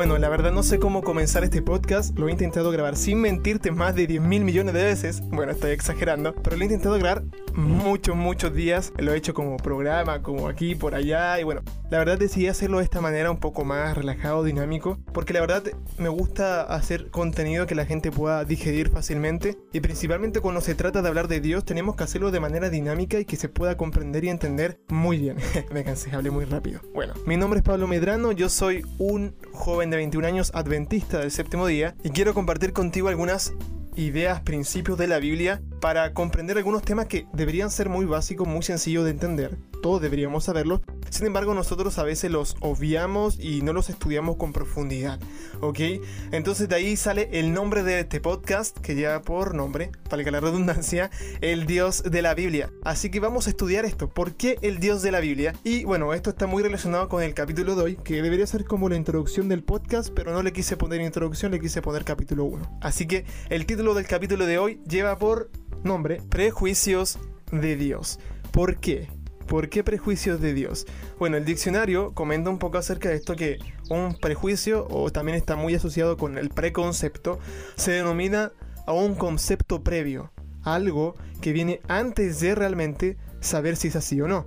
Bueno, 0.00 0.16
la 0.16 0.30
verdad 0.30 0.50
no 0.50 0.62
sé 0.62 0.78
cómo 0.78 1.02
comenzar 1.02 1.44
este 1.44 1.60
podcast. 1.60 2.18
Lo 2.18 2.28
he 2.28 2.32
intentado 2.32 2.70
grabar 2.70 2.96
sin 2.96 3.20
mentirte 3.20 3.70
más 3.70 3.94
de 3.94 4.06
10 4.06 4.22
mil 4.22 4.46
millones 4.46 4.72
de 4.72 4.82
veces. 4.82 5.20
Bueno, 5.28 5.52
estoy 5.52 5.72
exagerando. 5.72 6.34
Pero 6.36 6.56
lo 6.56 6.62
he 6.62 6.64
intentado 6.64 6.98
grabar 6.98 7.22
muchos, 7.54 8.16
muchos 8.16 8.54
días. 8.54 8.94
Lo 8.96 9.12
he 9.12 9.18
hecho 9.18 9.34
como 9.34 9.58
programa, 9.58 10.22
como 10.22 10.48
aquí, 10.48 10.74
por 10.74 10.94
allá. 10.94 11.38
Y 11.38 11.44
bueno, 11.44 11.60
la 11.90 11.98
verdad 11.98 12.18
decidí 12.18 12.46
hacerlo 12.46 12.78
de 12.78 12.84
esta 12.84 13.02
manera 13.02 13.30
un 13.30 13.36
poco 13.36 13.66
más 13.66 13.94
relajado, 13.94 14.42
dinámico. 14.42 14.96
Porque 15.12 15.34
la 15.34 15.42
verdad 15.42 15.64
me 15.98 16.08
gusta 16.08 16.62
hacer 16.62 17.10
contenido 17.10 17.66
que 17.66 17.74
la 17.74 17.84
gente 17.84 18.10
pueda 18.10 18.46
digerir 18.46 18.88
fácilmente. 18.88 19.58
Y 19.70 19.80
principalmente 19.80 20.40
cuando 20.40 20.62
se 20.62 20.74
trata 20.74 21.02
de 21.02 21.08
hablar 21.08 21.28
de 21.28 21.42
Dios, 21.42 21.66
tenemos 21.66 21.94
que 21.94 22.04
hacerlo 22.04 22.30
de 22.30 22.40
manera 22.40 22.70
dinámica 22.70 23.20
y 23.20 23.26
que 23.26 23.36
se 23.36 23.50
pueda 23.50 23.76
comprender 23.76 24.24
y 24.24 24.30
entender 24.30 24.80
muy 24.88 25.18
bien. 25.18 25.36
me 25.74 25.84
cansé, 25.84 26.10
hablé 26.16 26.30
muy 26.30 26.46
rápido. 26.46 26.80
Bueno, 26.94 27.12
mi 27.26 27.36
nombre 27.36 27.58
es 27.58 27.64
Pablo 27.66 27.86
Medrano. 27.86 28.32
Yo 28.32 28.48
soy 28.48 28.86
un 28.96 29.34
joven 29.52 29.89
de 29.90 29.96
21 29.96 30.26
años 30.26 30.50
adventista 30.54 31.18
del 31.18 31.30
séptimo 31.30 31.66
día 31.66 31.94
y 32.02 32.10
quiero 32.10 32.34
compartir 32.34 32.72
contigo 32.72 33.08
algunas 33.08 33.52
ideas, 33.96 34.40
principios 34.40 34.98
de 34.98 35.08
la 35.08 35.18
Biblia 35.18 35.62
para 35.80 36.12
comprender 36.14 36.56
algunos 36.56 36.82
temas 36.82 37.06
que 37.06 37.26
deberían 37.32 37.70
ser 37.70 37.88
muy 37.88 38.06
básicos, 38.06 38.46
muy 38.46 38.62
sencillos 38.62 39.04
de 39.04 39.10
entender. 39.10 39.58
Todos 39.82 40.00
deberíamos 40.00 40.44
saberlo. 40.44 40.82
Sin 41.08 41.26
embargo, 41.26 41.54
nosotros 41.54 41.98
a 41.98 42.02
veces 42.02 42.30
los 42.30 42.56
obviamos 42.60 43.38
y 43.40 43.62
no 43.62 43.72
los 43.72 43.90
estudiamos 43.90 44.36
con 44.36 44.52
profundidad. 44.52 45.18
¿Ok? 45.60 45.80
Entonces 46.32 46.68
de 46.68 46.76
ahí 46.76 46.96
sale 46.96 47.28
el 47.32 47.52
nombre 47.52 47.82
de 47.82 48.00
este 48.00 48.20
podcast, 48.20 48.78
que 48.78 48.94
lleva 48.94 49.22
por 49.22 49.54
nombre, 49.54 49.90
valga 50.10 50.30
la 50.30 50.40
redundancia, 50.40 51.10
el 51.40 51.66
Dios 51.66 52.02
de 52.02 52.22
la 52.22 52.34
Biblia. 52.34 52.70
Así 52.84 53.10
que 53.10 53.20
vamos 53.20 53.46
a 53.46 53.50
estudiar 53.50 53.84
esto. 53.84 54.08
¿Por 54.08 54.34
qué 54.34 54.58
el 54.62 54.80
Dios 54.80 55.02
de 55.02 55.12
la 55.12 55.20
Biblia? 55.20 55.54
Y 55.64 55.84
bueno, 55.84 56.14
esto 56.14 56.30
está 56.30 56.46
muy 56.46 56.62
relacionado 56.62 57.08
con 57.08 57.22
el 57.22 57.34
capítulo 57.34 57.74
de 57.74 57.82
hoy, 57.82 57.96
que 57.96 58.22
debería 58.22 58.46
ser 58.46 58.64
como 58.64 58.88
la 58.88 58.96
introducción 58.96 59.48
del 59.48 59.62
podcast, 59.62 60.10
pero 60.14 60.32
no 60.32 60.42
le 60.42 60.52
quise 60.52 60.76
poner 60.76 61.00
introducción, 61.00 61.52
le 61.52 61.60
quise 61.60 61.82
poner 61.82 62.04
capítulo 62.04 62.44
1. 62.44 62.78
Así 62.80 63.06
que 63.06 63.24
el 63.48 63.66
título 63.66 63.94
del 63.94 64.06
capítulo 64.06 64.46
de 64.46 64.58
hoy 64.58 64.80
lleva 64.88 65.16
por 65.16 65.50
nombre 65.82 66.20
Prejuicios 66.28 67.18
de 67.52 67.76
Dios. 67.76 68.18
¿Por 68.52 68.78
qué? 68.78 69.19
¿Por 69.50 69.68
qué 69.68 69.82
prejuicios 69.82 70.40
de 70.40 70.54
Dios? 70.54 70.86
Bueno, 71.18 71.36
el 71.36 71.44
diccionario 71.44 72.14
comenta 72.14 72.50
un 72.50 72.60
poco 72.60 72.78
acerca 72.78 73.08
de 73.08 73.16
esto 73.16 73.34
que 73.34 73.58
un 73.88 74.14
prejuicio, 74.14 74.86
o 74.88 75.10
también 75.10 75.36
está 75.36 75.56
muy 75.56 75.74
asociado 75.74 76.16
con 76.16 76.38
el 76.38 76.50
preconcepto, 76.50 77.40
se 77.74 77.90
denomina 77.90 78.52
a 78.86 78.92
un 78.92 79.16
concepto 79.16 79.82
previo, 79.82 80.30
algo 80.62 81.16
que 81.40 81.52
viene 81.52 81.80
antes 81.88 82.38
de 82.38 82.54
realmente 82.54 83.16
saber 83.40 83.74
si 83.74 83.88
es 83.88 83.96
así 83.96 84.20
o 84.20 84.28
no. 84.28 84.46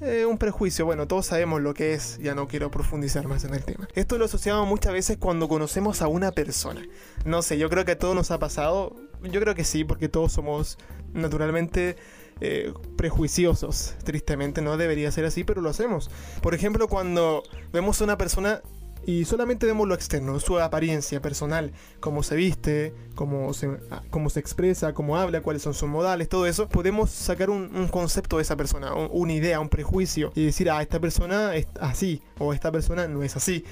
Eh, 0.00 0.24
un 0.24 0.38
prejuicio, 0.38 0.84
bueno, 0.84 1.08
todos 1.08 1.26
sabemos 1.26 1.60
lo 1.60 1.74
que 1.74 1.92
es, 1.92 2.20
ya 2.22 2.36
no 2.36 2.46
quiero 2.46 2.70
profundizar 2.70 3.26
más 3.26 3.42
en 3.42 3.54
el 3.54 3.64
tema. 3.64 3.88
Esto 3.96 4.18
lo 4.18 4.26
asociamos 4.26 4.68
muchas 4.68 4.92
veces 4.92 5.16
cuando 5.16 5.48
conocemos 5.48 6.00
a 6.00 6.06
una 6.06 6.30
persona. 6.30 6.82
No 7.24 7.42
sé, 7.42 7.58
yo 7.58 7.68
creo 7.68 7.84
que 7.84 7.92
a 7.92 7.98
todos 7.98 8.14
nos 8.14 8.30
ha 8.30 8.38
pasado, 8.38 8.94
yo 9.20 9.40
creo 9.40 9.56
que 9.56 9.64
sí, 9.64 9.82
porque 9.82 10.08
todos 10.08 10.30
somos 10.30 10.78
naturalmente 11.12 11.96
eh, 12.40 12.72
prejuiciosos. 12.96 13.94
Tristemente 14.04 14.62
no 14.62 14.76
debería 14.76 15.10
ser 15.12 15.24
así, 15.24 15.44
pero 15.44 15.60
lo 15.60 15.70
hacemos. 15.70 16.10
Por 16.42 16.54
ejemplo, 16.54 16.88
cuando 16.88 17.42
vemos 17.72 18.00
a 18.00 18.04
una 18.04 18.18
persona 18.18 18.62
y 19.06 19.24
solamente 19.24 19.66
vemos 19.66 19.86
lo 19.86 19.94
externo, 19.94 20.38
su 20.40 20.58
apariencia 20.58 21.20
personal, 21.20 21.72
cómo 22.00 22.22
se 22.22 22.36
viste, 22.36 22.94
cómo 23.14 23.52
se, 23.52 23.68
ah, 23.90 24.02
cómo 24.10 24.30
se 24.30 24.40
expresa, 24.40 24.94
cómo 24.94 25.16
habla, 25.16 25.42
cuáles 25.42 25.62
son 25.62 25.74
sus 25.74 25.88
modales, 25.88 26.28
todo 26.28 26.46
eso, 26.46 26.68
podemos 26.68 27.10
sacar 27.10 27.50
un, 27.50 27.88
concepto 27.88 28.36
de 28.36 28.42
esa 28.42 28.56
persona, 28.56 28.94
una 28.94 29.32
idea, 29.32 29.60
un 29.60 29.68
prejuicio 29.68 30.32
y 30.34 30.46
decir, 30.46 30.70
ah, 30.70 30.80
esta 30.80 31.00
persona 31.00 31.54
es 31.54 31.66
así 31.80 32.22
o 32.38 32.54
esta 32.54 32.72
persona 32.72 33.06
no 33.06 33.22
es 33.22 33.36
así. 33.36 33.64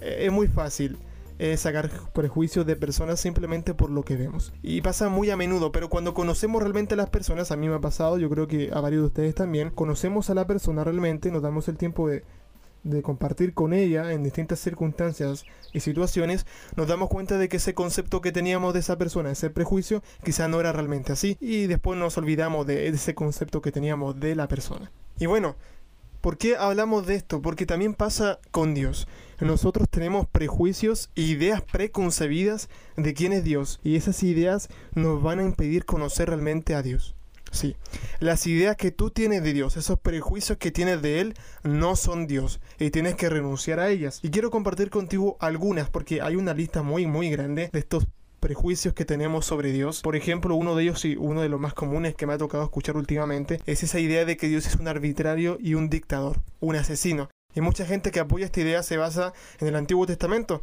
Eh, 0.00 0.26
es 0.26 0.32
muy 0.32 0.48
fácil. 0.48 0.96
Eh, 1.38 1.56
sacar 1.56 1.88
prejuicios 2.12 2.66
de 2.66 2.74
personas 2.74 3.20
simplemente 3.20 3.72
por 3.72 3.90
lo 3.90 4.02
que 4.02 4.16
vemos. 4.16 4.52
Y 4.60 4.80
pasa 4.80 5.08
muy 5.08 5.30
a 5.30 5.36
menudo, 5.36 5.70
pero 5.70 5.88
cuando 5.88 6.12
conocemos 6.12 6.60
realmente 6.60 6.94
a 6.94 6.96
las 6.96 7.10
personas, 7.10 7.52
a 7.52 7.56
mí 7.56 7.68
me 7.68 7.76
ha 7.76 7.80
pasado, 7.80 8.18
yo 8.18 8.28
creo 8.28 8.48
que 8.48 8.70
a 8.72 8.80
varios 8.80 9.02
de 9.02 9.06
ustedes 9.06 9.34
también, 9.36 9.70
conocemos 9.70 10.30
a 10.30 10.34
la 10.34 10.48
persona 10.48 10.82
realmente, 10.82 11.30
nos 11.30 11.42
damos 11.42 11.68
el 11.68 11.76
tiempo 11.76 12.08
de 12.08 12.24
de 12.82 13.02
compartir 13.02 13.54
con 13.54 13.72
ella 13.72 14.12
en 14.12 14.22
distintas 14.22 14.60
circunstancias 14.60 15.44
y 15.72 15.80
situaciones, 15.80 16.46
nos 16.76 16.88
damos 16.88 17.08
cuenta 17.08 17.38
de 17.38 17.48
que 17.48 17.58
ese 17.58 17.74
concepto 17.74 18.20
que 18.20 18.32
teníamos 18.32 18.74
de 18.74 18.80
esa 18.80 18.96
persona, 18.96 19.30
ese 19.30 19.50
prejuicio, 19.50 20.02
quizá 20.24 20.48
no 20.48 20.60
era 20.60 20.72
realmente 20.72 21.12
así 21.12 21.36
y 21.40 21.66
después 21.66 21.98
nos 21.98 22.16
olvidamos 22.18 22.66
de 22.66 22.88
ese 22.88 23.14
concepto 23.14 23.60
que 23.60 23.72
teníamos 23.72 24.18
de 24.20 24.34
la 24.34 24.48
persona. 24.48 24.90
Y 25.18 25.26
bueno, 25.26 25.56
¿por 26.20 26.38
qué 26.38 26.56
hablamos 26.56 27.06
de 27.06 27.14
esto? 27.14 27.42
Porque 27.42 27.66
también 27.66 27.94
pasa 27.94 28.38
con 28.50 28.74
Dios. 28.74 29.06
Nosotros 29.40 29.88
tenemos 29.88 30.26
prejuicios 30.26 31.10
e 31.14 31.22
ideas 31.22 31.62
preconcebidas 31.62 32.68
de 32.96 33.14
quién 33.14 33.32
es 33.32 33.44
Dios 33.44 33.80
y 33.84 33.96
esas 33.96 34.22
ideas 34.22 34.68
nos 34.94 35.22
van 35.22 35.38
a 35.38 35.44
impedir 35.44 35.84
conocer 35.84 36.28
realmente 36.28 36.74
a 36.74 36.82
Dios. 36.82 37.14
Sí, 37.50 37.76
las 38.20 38.46
ideas 38.46 38.76
que 38.76 38.90
tú 38.90 39.10
tienes 39.10 39.42
de 39.42 39.52
Dios, 39.52 39.76
esos 39.76 39.98
prejuicios 39.98 40.58
que 40.58 40.70
tienes 40.70 41.00
de 41.00 41.20
Él, 41.20 41.34
no 41.62 41.96
son 41.96 42.26
Dios 42.26 42.60
y 42.78 42.90
tienes 42.90 43.14
que 43.14 43.30
renunciar 43.30 43.80
a 43.80 43.88
ellas. 43.88 44.20
Y 44.22 44.30
quiero 44.30 44.50
compartir 44.50 44.90
contigo 44.90 45.36
algunas 45.40 45.88
porque 45.88 46.20
hay 46.20 46.36
una 46.36 46.52
lista 46.52 46.82
muy 46.82 47.06
muy 47.06 47.30
grande 47.30 47.70
de 47.72 47.78
estos 47.78 48.06
prejuicios 48.40 48.94
que 48.94 49.04
tenemos 49.04 49.46
sobre 49.46 49.72
Dios. 49.72 50.02
Por 50.02 50.16
ejemplo, 50.16 50.54
uno 50.54 50.74
de 50.74 50.84
ellos 50.84 51.04
y 51.04 51.16
uno 51.16 51.42
de 51.42 51.48
los 51.48 51.60
más 51.60 51.74
comunes 51.74 52.14
que 52.14 52.26
me 52.26 52.34
ha 52.34 52.38
tocado 52.38 52.64
escuchar 52.64 52.96
últimamente 52.96 53.60
es 53.66 53.82
esa 53.82 54.00
idea 54.00 54.24
de 54.24 54.36
que 54.36 54.48
Dios 54.48 54.66
es 54.66 54.76
un 54.76 54.88
arbitrario 54.88 55.58
y 55.60 55.74
un 55.74 55.88
dictador, 55.88 56.40
un 56.60 56.76
asesino. 56.76 57.28
Y 57.54 57.60
mucha 57.60 57.86
gente 57.86 58.10
que 58.10 58.20
apoya 58.20 58.46
esta 58.46 58.60
idea 58.60 58.82
se 58.82 58.96
basa 58.96 59.32
en 59.58 59.68
el 59.68 59.76
Antiguo 59.76 60.06
Testamento, 60.06 60.62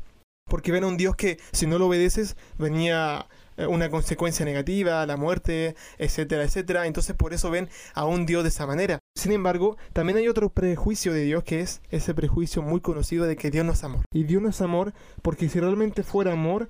porque 0.50 0.72
ven 0.72 0.84
a 0.84 0.88
un 0.88 0.98
Dios 0.98 1.16
que 1.16 1.40
si 1.52 1.68
no 1.68 1.80
lo 1.80 1.88
obedeces 1.88 2.38
venía 2.58 3.28
eh, 3.58 3.68
una 3.68 3.90
consecuencia 3.90 4.46
negativa, 4.46 5.06
la 5.06 5.18
muerte, 5.18 5.76
etcétera, 5.98 6.44
etcétera. 6.44 6.88
Entonces 6.88 7.16
por 7.16 7.34
eso 7.34 7.50
ven 7.50 7.70
a 7.94 8.06
un 8.06 8.26
Dios 8.26 8.44
de 8.44 8.50
esa 8.50 8.68
manera. 8.68 9.00
Sin 9.16 9.32
embargo, 9.32 9.78
también 9.94 10.18
hay 10.18 10.28
otro 10.28 10.50
prejuicio 10.50 11.14
de 11.14 11.24
Dios 11.24 11.44
que 11.44 11.62
es 11.62 11.82
ese 11.90 12.14
prejuicio 12.14 12.62
muy 12.62 12.82
conocido 12.82 13.26
de 13.26 13.36
que 13.36 13.52
Dios 13.52 13.66
no 13.66 13.72
es 13.72 13.84
amor. 13.84 14.02
Y 14.14 14.24
Dios 14.24 14.42
no 14.42 14.50
es 14.50 14.62
amor 14.62 14.94
porque 15.22 15.50
si 15.50 15.60
realmente 15.60 16.04
fuera 16.04 16.34
amor, 16.34 16.70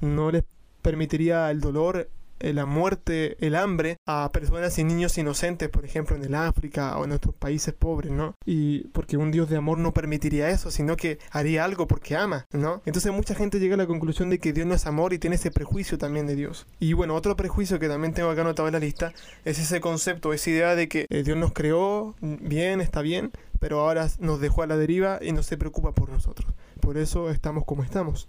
no 0.00 0.30
les 0.30 0.44
permitiría 0.82 1.50
el 1.50 1.60
dolor, 1.60 2.08
la 2.52 2.66
muerte, 2.66 3.36
el 3.40 3.54
hambre 3.54 3.96
a 4.06 4.30
personas 4.32 4.78
y 4.78 4.84
niños 4.84 5.16
inocentes, 5.16 5.68
por 5.68 5.84
ejemplo, 5.84 6.16
en 6.16 6.24
el 6.24 6.34
África 6.34 6.96
o 6.98 7.04
en 7.04 7.12
otros 7.12 7.34
países 7.34 7.72
pobres, 7.72 8.12
¿no? 8.12 8.34
Y 8.44 8.88
porque 8.88 9.16
un 9.16 9.30
Dios 9.30 9.48
de 9.48 9.56
amor 9.56 9.78
no 9.78 9.94
permitiría 9.94 10.50
eso, 10.50 10.70
sino 10.70 10.96
que 10.96 11.18
haría 11.30 11.64
algo 11.64 11.86
porque 11.86 12.16
ama, 12.16 12.46
¿no? 12.52 12.82
Entonces 12.84 13.12
mucha 13.12 13.34
gente 13.34 13.60
llega 13.60 13.74
a 13.74 13.78
la 13.78 13.86
conclusión 13.86 14.30
de 14.30 14.38
que 14.38 14.52
Dios 14.52 14.66
no 14.66 14.74
es 14.74 14.86
amor 14.86 15.12
y 15.12 15.18
tiene 15.18 15.36
ese 15.36 15.50
prejuicio 15.50 15.96
también 15.96 16.26
de 16.26 16.36
Dios. 16.36 16.66
Y 16.80 16.92
bueno, 16.92 17.14
otro 17.14 17.36
prejuicio 17.36 17.78
que 17.78 17.88
también 17.88 18.12
tengo 18.12 18.30
acá 18.30 18.42
anotado 18.42 18.68
en 18.68 18.74
la 18.74 18.80
lista 18.80 19.12
es 19.44 19.58
ese 19.58 19.80
concepto, 19.80 20.32
esa 20.32 20.50
idea 20.50 20.74
de 20.74 20.88
que 20.88 21.06
eh, 21.08 21.22
Dios 21.22 21.38
nos 21.38 21.52
creó 21.52 22.14
bien, 22.20 22.80
está 22.80 23.00
bien, 23.00 23.30
pero 23.60 23.80
ahora 23.80 24.08
nos 24.18 24.40
dejó 24.40 24.62
a 24.62 24.66
la 24.66 24.76
deriva 24.76 25.18
y 25.22 25.32
no 25.32 25.42
se 25.42 25.56
preocupa 25.56 25.92
por 25.92 26.10
nosotros. 26.10 26.52
Por 26.80 26.98
eso 26.98 27.30
estamos 27.30 27.64
como 27.64 27.82
estamos. 27.82 28.26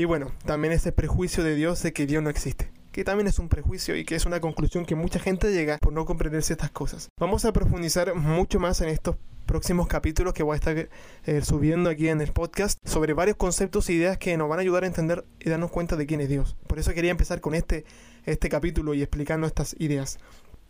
Y 0.00 0.06
bueno, 0.06 0.32
también 0.46 0.72
ese 0.72 0.92
prejuicio 0.92 1.44
de 1.44 1.54
Dios 1.54 1.82
de 1.82 1.92
que 1.92 2.06
Dios 2.06 2.22
no 2.22 2.30
existe 2.30 2.72
que 2.90 3.04
también 3.04 3.26
es 3.26 3.38
un 3.38 3.50
prejuicio 3.50 3.94
y 3.96 4.04
que 4.06 4.14
es 4.14 4.24
una 4.24 4.40
conclusión 4.40 4.86
que 4.86 4.94
mucha 4.94 5.20
gente 5.20 5.52
llega 5.52 5.76
por 5.76 5.92
no 5.92 6.06
comprender 6.06 6.42
ciertas 6.42 6.70
cosas. 6.70 7.10
Vamos 7.20 7.44
a 7.44 7.52
profundizar 7.52 8.14
mucho 8.14 8.58
más 8.58 8.80
en 8.80 8.88
estos 8.88 9.16
próximos 9.44 9.88
capítulos 9.88 10.32
que 10.32 10.42
voy 10.42 10.54
a 10.54 10.56
estar 10.56 10.88
eh, 11.26 11.42
subiendo 11.42 11.90
aquí 11.90 12.08
en 12.08 12.22
el 12.22 12.32
podcast 12.32 12.78
sobre 12.84 13.12
varios 13.12 13.36
conceptos 13.36 13.90
e 13.90 13.92
ideas 13.92 14.16
que 14.16 14.36
nos 14.38 14.48
van 14.48 14.58
a 14.58 14.62
ayudar 14.62 14.84
a 14.84 14.86
entender 14.86 15.26
y 15.38 15.50
darnos 15.50 15.70
cuenta 15.70 15.96
de 15.96 16.06
quién 16.06 16.22
es 16.22 16.30
Dios. 16.30 16.56
Por 16.66 16.78
eso 16.78 16.94
quería 16.94 17.10
empezar 17.10 17.42
con 17.42 17.54
este, 17.54 17.84
este 18.24 18.48
capítulo 18.48 18.94
y 18.94 19.02
explicando 19.02 19.46
estas 19.46 19.76
ideas. 19.78 20.18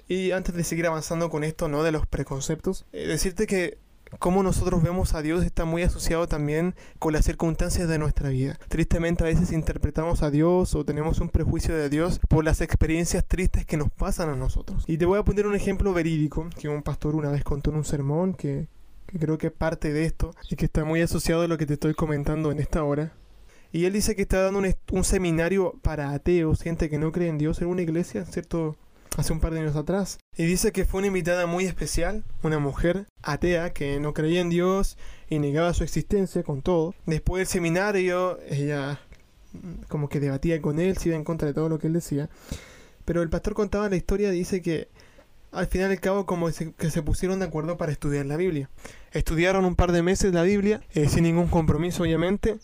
Y 0.08 0.32
antes 0.32 0.56
de 0.56 0.64
seguir 0.64 0.88
avanzando 0.88 1.30
con 1.30 1.44
esto, 1.44 1.68
¿no? 1.68 1.84
De 1.84 1.92
los 1.92 2.04
preconceptos, 2.04 2.84
eh, 2.92 3.06
decirte 3.06 3.47
que 3.47 3.78
cómo 4.19 4.43
nosotros 4.43 4.83
vemos 4.83 5.15
a 5.15 5.22
Dios 5.22 5.45
está 5.45 5.65
muy 5.65 5.83
asociado 5.83 6.27
también 6.27 6.74
con 6.98 7.12
las 7.12 7.24
circunstancias 7.24 7.89
de 7.89 7.98
nuestra 7.98 8.30
vida. 8.30 8.59
Tristemente 8.68 9.24
a 9.24 9.28
veces 9.28 9.53
interpretamos 9.53 10.22
a 10.22 10.30
Dios 10.30 10.74
o 10.74 10.84
tenemos 10.84 11.21
un 11.21 11.28
prejuicio 11.28 11.77
de 11.77 11.89
Dios 11.89 12.21
por 12.28 12.45
las 12.45 12.60
experiencias 12.60 13.24
tristes 13.24 13.65
que 13.65 13.77
nos 13.77 13.91
pasan 13.91 14.28
a 14.28 14.36
nosotros. 14.36 14.84
Y 14.86 14.98
te 14.98 15.07
voy 15.07 15.18
a 15.18 15.24
poner 15.24 15.47
un 15.47 15.54
ejemplo 15.54 15.92
verídico 15.92 16.48
que 16.59 16.68
un 16.68 16.83
pastor 16.83 17.15
una 17.15 17.30
vez 17.30 17.45
contó 17.45 17.71
en 17.71 17.77
un 17.77 17.84
sermón 17.84 18.34
que, 18.34 18.68
creo 19.07 19.39
que 19.39 19.48
es 19.48 19.53
parte 19.53 19.92
de 19.92 20.04
esto 20.04 20.34
y 20.51 20.56
que 20.56 20.66
está 20.66 20.84
muy 20.84 21.01
asociado 21.01 21.42
a 21.42 21.48
lo 21.48 21.59
que 21.59 21.66
te 21.66 21.74
estoy 21.74 21.95
comentando 21.95 22.51
en 22.53 22.59
esta 22.59 22.83
hora. 22.83 23.13
Y 23.72 23.84
él 23.84 23.92
dice 23.92 24.16
que 24.16 24.22
está 24.22 24.42
dando 24.42 24.59
un, 24.59 24.74
un 24.91 25.04
seminario 25.04 25.74
para 25.83 26.10
ateos, 26.10 26.60
gente 26.60 26.91
que 26.91 26.98
no 26.98 27.13
cree 27.13 27.28
en 27.28 27.39
Dios, 27.39 27.63
en 27.63 27.68
una 27.68 27.83
iglesia, 27.83 28.24
¿cierto? 28.24 28.77
Hace 29.20 29.32
un 29.32 29.40
par 29.40 29.52
de 29.52 29.60
años 29.60 29.76
atrás. 29.76 30.18
Y 30.36 30.44
dice 30.44 30.72
que 30.72 30.84
fue 30.84 30.98
una 30.98 31.08
invitada 31.08 31.46
muy 31.46 31.64
especial, 31.64 32.24
una 32.42 32.58
mujer 32.58 33.06
atea 33.22 33.72
que 33.72 34.00
no 34.00 34.14
creía 34.14 34.40
en 34.40 34.50
Dios 34.50 34.96
y 35.28 35.38
negaba 35.38 35.74
su 35.74 35.84
existencia 35.84 36.42
con 36.42 36.62
todo. 36.62 36.94
Después 37.06 37.40
del 37.40 37.46
seminario, 37.46 38.38
ella 38.48 39.00
como 39.88 40.08
que 40.08 40.20
debatía 40.20 40.60
con 40.62 40.78
él, 40.78 40.96
se 40.96 41.08
iba 41.08 41.16
en 41.16 41.24
contra 41.24 41.48
de 41.48 41.54
todo 41.54 41.68
lo 41.68 41.78
que 41.78 41.88
él 41.88 41.92
decía. 41.92 42.28
Pero 43.04 43.22
el 43.22 43.30
pastor 43.30 43.54
contaba 43.54 43.88
la 43.88 43.96
historia, 43.96 44.30
dice 44.30 44.62
que 44.62 44.88
al 45.52 45.66
final 45.66 45.90
y 45.90 45.94
al 45.94 46.00
cabo 46.00 46.26
como 46.26 46.48
que 46.48 46.90
se 46.90 47.02
pusieron 47.02 47.40
de 47.40 47.46
acuerdo 47.46 47.76
para 47.76 47.92
estudiar 47.92 48.26
la 48.26 48.36
Biblia. 48.36 48.70
Estudiaron 49.12 49.64
un 49.64 49.74
par 49.74 49.92
de 49.92 50.02
meses 50.02 50.32
la 50.32 50.42
Biblia, 50.42 50.80
eh, 50.94 51.08
sin 51.08 51.24
ningún 51.24 51.48
compromiso 51.48 52.04
obviamente, 52.04 52.58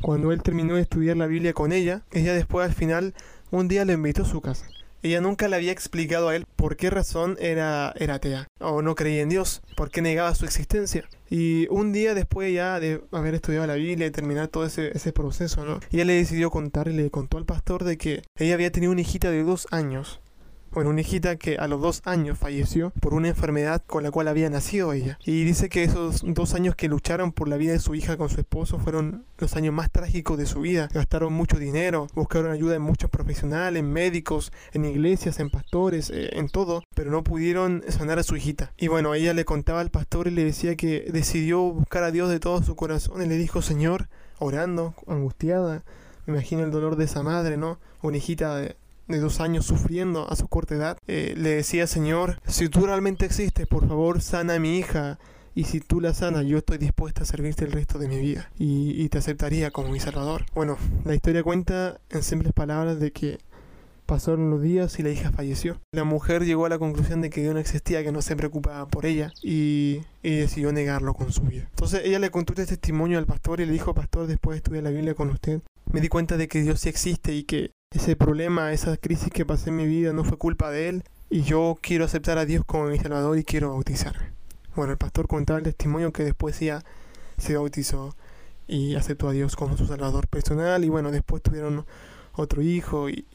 cuando 0.00 0.32
él 0.32 0.42
terminó 0.42 0.76
de 0.76 0.82
estudiar 0.82 1.16
la 1.18 1.26
Biblia 1.26 1.52
con 1.52 1.72
ella, 1.72 2.02
ella 2.12 2.32
después 2.32 2.66
al 2.66 2.74
final 2.74 3.14
un 3.50 3.68
día 3.68 3.84
le 3.84 3.92
invitó 3.92 4.22
a 4.22 4.26
su 4.26 4.40
casa. 4.40 4.66
Ella 5.02 5.20
nunca 5.20 5.48
le 5.48 5.56
había 5.56 5.72
explicado 5.72 6.28
a 6.28 6.36
él 6.36 6.46
por 6.56 6.76
qué 6.76 6.90
razón 6.90 7.36
era, 7.40 7.92
era 7.96 8.14
atea 8.14 8.48
o 8.58 8.82
no 8.82 8.94
creía 8.94 9.22
en 9.22 9.30
Dios, 9.30 9.62
por 9.76 9.90
qué 9.90 10.02
negaba 10.02 10.34
su 10.34 10.44
existencia. 10.44 11.04
Y 11.30 11.68
un 11.68 11.92
día 11.92 12.14
después 12.14 12.52
ya 12.52 12.80
de 12.80 13.02
haber 13.12 13.34
estudiado 13.34 13.66
la 13.66 13.74
Biblia 13.74 14.06
y 14.06 14.10
terminar 14.10 14.48
todo 14.48 14.66
ese, 14.66 14.90
ese 14.94 15.12
proceso, 15.12 15.64
¿no? 15.64 15.80
Ella 15.92 16.04
le 16.04 16.14
decidió 16.14 16.50
contar 16.50 16.88
y 16.88 16.92
le 16.92 17.10
contó 17.10 17.38
al 17.38 17.46
pastor 17.46 17.84
de 17.84 17.96
que 17.96 18.22
ella 18.36 18.54
había 18.54 18.72
tenido 18.72 18.92
una 18.92 19.00
hijita 19.00 19.30
de 19.30 19.42
dos 19.42 19.66
años 19.70 20.20
bueno, 20.72 20.90
una 20.90 21.00
hijita 21.00 21.36
que 21.36 21.56
a 21.56 21.66
los 21.66 21.80
dos 21.80 22.02
años 22.04 22.38
falleció 22.38 22.90
por 23.00 23.14
una 23.14 23.28
enfermedad 23.28 23.82
con 23.86 24.02
la 24.02 24.10
cual 24.10 24.28
había 24.28 24.48
nacido 24.50 24.92
ella. 24.92 25.18
Y 25.24 25.44
dice 25.44 25.68
que 25.68 25.84
esos 25.84 26.22
dos 26.24 26.54
años 26.54 26.76
que 26.76 26.88
lucharon 26.88 27.32
por 27.32 27.48
la 27.48 27.56
vida 27.56 27.72
de 27.72 27.80
su 27.80 27.94
hija 27.94 28.16
con 28.16 28.28
su 28.28 28.40
esposo 28.40 28.78
fueron 28.78 29.24
los 29.38 29.56
años 29.56 29.74
más 29.74 29.90
trágicos 29.90 30.38
de 30.38 30.46
su 30.46 30.60
vida. 30.60 30.88
Gastaron 30.92 31.32
mucho 31.32 31.58
dinero, 31.58 32.06
buscaron 32.14 32.52
ayuda 32.52 32.76
en 32.76 32.82
muchos 32.82 33.10
profesionales, 33.10 33.82
médicos, 33.82 34.52
en 34.72 34.84
iglesias, 34.84 35.40
en 35.40 35.50
pastores, 35.50 36.10
eh, 36.10 36.30
en 36.32 36.48
todo, 36.48 36.82
pero 36.94 37.10
no 37.10 37.24
pudieron 37.24 37.82
sanar 37.88 38.18
a 38.18 38.22
su 38.22 38.36
hijita. 38.36 38.72
Y 38.76 38.88
bueno, 38.88 39.14
ella 39.14 39.34
le 39.34 39.44
contaba 39.44 39.80
al 39.80 39.90
pastor 39.90 40.28
y 40.28 40.30
le 40.30 40.44
decía 40.44 40.76
que 40.76 41.06
decidió 41.12 41.60
buscar 41.60 42.04
a 42.04 42.10
Dios 42.10 42.30
de 42.30 42.40
todo 42.40 42.62
su 42.62 42.76
corazón 42.76 43.22
y 43.22 43.26
le 43.26 43.36
dijo, 43.36 43.62
Señor, 43.62 44.08
orando, 44.38 44.94
angustiada, 45.06 45.82
me 46.26 46.34
imagino 46.34 46.62
el 46.62 46.70
dolor 46.70 46.96
de 46.96 47.04
esa 47.04 47.22
madre, 47.22 47.56
¿no? 47.56 47.78
Una 48.02 48.18
hijita 48.18 48.56
de, 48.56 48.76
de 49.10 49.20
dos 49.20 49.40
años 49.40 49.66
sufriendo 49.66 50.30
a 50.30 50.36
su 50.36 50.48
corta 50.48 50.74
edad, 50.74 50.98
eh, 51.06 51.34
le 51.36 51.50
decía, 51.50 51.86
Señor, 51.86 52.40
si 52.46 52.68
tú 52.68 52.86
realmente 52.86 53.26
existes, 53.26 53.66
por 53.66 53.86
favor, 53.86 54.20
sana 54.22 54.54
a 54.54 54.58
mi 54.58 54.78
hija. 54.78 55.18
Y 55.54 55.64
si 55.64 55.80
tú 55.80 56.00
la 56.00 56.14
sanas, 56.14 56.46
yo 56.46 56.58
estoy 56.58 56.78
dispuesta 56.78 57.22
a 57.22 57.26
servirte 57.26 57.64
el 57.64 57.72
resto 57.72 57.98
de 57.98 58.08
mi 58.08 58.18
vida. 58.18 58.50
Y, 58.56 59.08
te 59.08 59.18
aceptaría 59.18 59.72
como 59.72 59.90
mi 59.90 59.98
salvador. 59.98 60.46
Bueno, 60.54 60.78
la 61.04 61.14
historia 61.14 61.42
cuenta 61.42 62.00
en 62.08 62.22
simples 62.22 62.52
palabras 62.52 63.00
de 63.00 63.10
que 63.10 63.38
pasaron 64.06 64.50
los 64.50 64.62
días 64.62 64.98
y 64.98 65.02
la 65.02 65.10
hija 65.10 65.32
falleció. 65.32 65.80
La 65.92 66.04
mujer 66.04 66.44
llegó 66.44 66.66
a 66.66 66.68
la 66.68 66.78
conclusión 66.78 67.20
de 67.20 67.30
que 67.30 67.42
Dios 67.42 67.52
no 67.52 67.60
existía, 67.60 68.04
que 68.04 68.12
no 68.12 68.22
se 68.22 68.36
preocupaba 68.36 68.86
por 68.86 69.06
ella 69.06 69.32
y, 69.42 70.02
y, 70.22 70.36
decidió 70.36 70.72
negarlo 70.72 71.14
con 71.14 71.32
su 71.32 71.42
vida. 71.42 71.66
Entonces 71.70 72.02
ella 72.04 72.20
le 72.20 72.30
contó 72.30 72.52
este 72.52 72.66
testimonio 72.66 73.18
al 73.18 73.26
pastor 73.26 73.60
y 73.60 73.66
le 73.66 73.72
dijo, 73.72 73.92
pastor, 73.92 74.28
después 74.28 74.54
de 74.54 74.58
estudiar 74.58 74.84
la 74.84 74.90
Biblia 74.90 75.14
con 75.14 75.30
usted, 75.30 75.62
me 75.92 76.00
di 76.00 76.08
cuenta 76.08 76.36
de 76.36 76.48
que 76.48 76.62
Dios 76.62 76.80
sí 76.80 76.88
existe 76.88 77.34
y 77.34 77.42
que 77.42 77.72
ese 77.92 78.14
problema, 78.14 78.72
esa 78.72 78.96
crisis 78.96 79.30
que 79.30 79.44
pasé 79.44 79.70
en 79.70 79.76
mi 79.76 79.86
vida 79.86 80.12
no 80.12 80.22
fue 80.22 80.38
culpa 80.38 80.70
de 80.70 80.88
él 80.88 81.04
y 81.28 81.42
yo 81.42 81.76
quiero 81.80 82.04
aceptar 82.04 82.38
a 82.38 82.44
Dios 82.44 82.64
como 82.64 82.84
mi 82.84 82.98
Salvador 82.98 83.36
y 83.36 83.44
quiero 83.44 83.70
bautizarme. 83.70 84.30
Bueno, 84.76 84.92
el 84.92 84.98
pastor 84.98 85.26
contaba 85.26 85.58
el 85.58 85.64
testimonio 85.64 86.12
que 86.12 86.22
después 86.22 86.60
ya 86.60 86.84
se 87.36 87.56
bautizó 87.56 88.14
y 88.68 88.94
aceptó 88.94 89.28
a 89.28 89.32
Dios 89.32 89.56
como 89.56 89.76
su 89.76 89.86
Salvador 89.86 90.28
personal 90.28 90.84
y 90.84 90.88
bueno, 90.88 91.10
después 91.10 91.42
tuvieron 91.42 91.84
otro 92.32 92.62
hijo 92.62 93.10
y, 93.10 93.26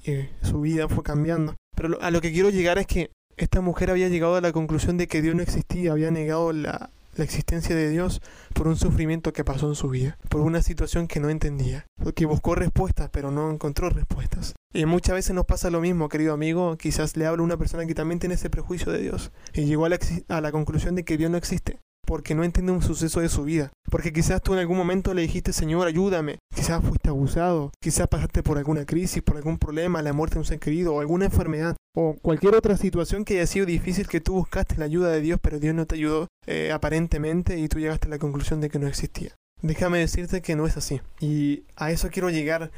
su 0.41 0.61
vida 0.61 0.87
fue 0.87 1.03
cambiando. 1.03 1.55
Pero 1.75 2.01
a 2.01 2.09
lo 2.09 2.21
que 2.21 2.31
quiero 2.31 2.49
llegar 2.49 2.77
es 2.77 2.87
que 2.87 3.11
esta 3.35 3.59
mujer 3.59 3.91
había 3.91 4.07
llegado 4.07 4.35
a 4.35 4.41
la 4.41 4.53
conclusión 4.53 4.95
de 4.97 5.07
que 5.07 5.21
Dios 5.21 5.35
no 5.35 5.41
existía, 5.41 5.91
había 5.91 6.11
negado 6.11 6.53
la, 6.53 6.91
la 7.15 7.23
existencia 7.23 7.75
de 7.75 7.89
Dios 7.89 8.21
por 8.53 8.67
un 8.67 8.75
sufrimiento 8.75 9.33
que 9.33 9.43
pasó 9.43 9.67
en 9.67 9.75
su 9.75 9.89
vida, 9.89 10.17
por 10.29 10.41
una 10.41 10.61
situación 10.61 11.07
que 11.07 11.19
no 11.19 11.29
entendía, 11.29 11.87
porque 12.01 12.25
buscó 12.25 12.55
respuestas 12.55 13.09
pero 13.11 13.31
no 13.31 13.51
encontró 13.51 13.89
respuestas. 13.89 14.53
Y 14.73 14.85
muchas 14.85 15.15
veces 15.15 15.33
nos 15.33 15.45
pasa 15.45 15.69
lo 15.69 15.81
mismo, 15.81 16.09
querido 16.09 16.33
amigo, 16.33 16.77
quizás 16.77 17.15
le 17.15 17.25
hablo 17.25 17.43
a 17.43 17.45
una 17.45 17.57
persona 17.57 17.85
que 17.85 17.95
también 17.95 18.19
tiene 18.19 18.35
ese 18.35 18.49
prejuicio 18.49 18.91
de 18.91 18.99
Dios 18.99 19.31
y 19.53 19.65
llegó 19.65 19.85
a 19.85 19.89
la, 19.89 19.99
a 20.27 20.41
la 20.41 20.51
conclusión 20.51 20.95
de 20.95 21.05
que 21.05 21.17
Dios 21.17 21.31
no 21.31 21.37
existe 21.37 21.79
porque 22.05 22.35
no 22.35 22.43
entiende 22.43 22.71
un 22.71 22.81
suceso 22.81 23.19
de 23.19 23.29
su 23.29 23.43
vida. 23.43 23.71
Porque 23.89 24.13
quizás 24.13 24.41
tú 24.41 24.53
en 24.53 24.59
algún 24.59 24.77
momento 24.77 25.13
le 25.13 25.23
dijiste, 25.23 25.53
Señor, 25.53 25.87
ayúdame. 25.87 26.39
Quizás 26.55 26.83
fuiste 26.83 27.09
abusado, 27.09 27.71
quizás 27.79 28.07
pasaste 28.07 28.43
por 28.43 28.57
alguna 28.57 28.85
crisis, 28.85 29.21
por 29.21 29.37
algún 29.37 29.57
problema, 29.57 30.01
la 30.01 30.13
muerte 30.13 30.35
de 30.35 30.39
un 30.39 30.45
ser 30.45 30.59
querido 30.59 30.93
o 30.93 30.99
alguna 30.99 31.25
enfermedad 31.25 31.75
o 31.95 32.15
cualquier 32.21 32.55
otra 32.55 32.77
situación 32.77 33.23
que 33.23 33.35
haya 33.35 33.47
sido 33.47 33.65
difícil 33.65 34.07
que 34.07 34.21
tú 34.21 34.33
buscaste 34.33 34.77
la 34.77 34.85
ayuda 34.85 35.09
de 35.09 35.21
Dios, 35.21 35.39
pero 35.41 35.59
Dios 35.59 35.73
no 35.73 35.85
te 35.85 35.95
ayudó 35.95 36.27
eh, 36.45 36.71
aparentemente 36.73 37.57
y 37.57 37.67
tú 37.69 37.79
llegaste 37.79 38.07
a 38.07 38.11
la 38.11 38.19
conclusión 38.19 38.61
de 38.61 38.69
que 38.69 38.79
no 38.79 38.87
existía. 38.87 39.33
Déjame 39.61 39.99
decirte 39.99 40.41
que 40.41 40.55
no 40.55 40.67
es 40.67 40.77
así. 40.77 41.01
Y 41.19 41.63
a 41.75 41.91
eso 41.91 42.09
quiero 42.09 42.29
llegar 42.29 42.71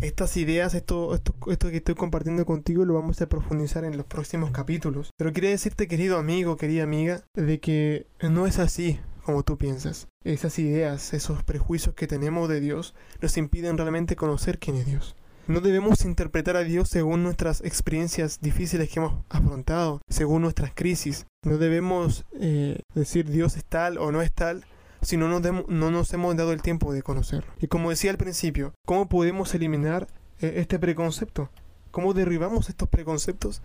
estas 0.00 0.36
ideas, 0.36 0.74
esto, 0.74 1.14
esto, 1.14 1.34
esto 1.48 1.70
que 1.70 1.76
estoy 1.76 1.94
compartiendo 1.94 2.44
contigo, 2.46 2.84
lo 2.84 2.94
vamos 2.94 3.20
a 3.20 3.28
profundizar 3.28 3.84
en 3.84 3.96
los 3.96 4.06
próximos 4.06 4.50
capítulos. 4.50 5.10
Pero 5.16 5.32
quería 5.32 5.50
decirte, 5.50 5.86
querido 5.86 6.18
amigo, 6.18 6.56
querida 6.56 6.82
amiga, 6.82 7.22
de 7.34 7.60
que 7.60 8.06
no 8.20 8.46
es 8.46 8.58
así 8.58 8.98
como 9.24 9.42
tú 9.42 9.56
piensas. 9.56 10.08
Esas 10.24 10.58
ideas, 10.58 11.14
esos 11.14 11.42
prejuicios 11.44 11.94
que 11.94 12.06
tenemos 12.06 12.48
de 12.48 12.60
Dios, 12.60 12.94
nos 13.20 13.36
impiden 13.36 13.78
realmente 13.78 14.16
conocer 14.16 14.58
quién 14.58 14.76
es 14.76 14.86
Dios. 14.86 15.16
No 15.48 15.60
debemos 15.60 16.04
interpretar 16.04 16.56
a 16.56 16.62
Dios 16.62 16.88
según 16.88 17.24
nuestras 17.24 17.62
experiencias 17.62 18.40
difíciles 18.40 18.88
que 18.88 19.00
hemos 19.00 19.24
afrontado, 19.28 20.00
según 20.08 20.42
nuestras 20.42 20.72
crisis. 20.72 21.26
No 21.44 21.58
debemos 21.58 22.24
eh, 22.38 22.80
decir 22.94 23.28
Dios 23.28 23.56
es 23.56 23.64
tal 23.64 23.98
o 23.98 24.12
no 24.12 24.22
es 24.22 24.32
tal, 24.32 24.64
si 25.02 25.16
no 25.16 25.28
nos, 25.28 25.42
no 25.68 25.90
nos 25.90 26.12
hemos 26.14 26.36
dado 26.36 26.52
el 26.52 26.62
tiempo 26.62 26.92
de 26.92 27.02
conocerlo. 27.02 27.52
Y 27.60 27.66
como 27.66 27.90
decía 27.90 28.10
al 28.10 28.18
principio, 28.18 28.72
¿cómo 28.86 29.08
podemos 29.08 29.54
eliminar 29.54 30.06
eh, 30.40 30.54
este 30.56 30.78
preconcepto? 30.78 31.50
¿Cómo 31.90 32.14
derribamos 32.14 32.68
estos 32.68 32.88
preconceptos? 32.88 33.60